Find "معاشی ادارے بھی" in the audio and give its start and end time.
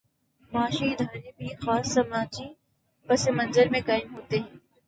0.51-1.47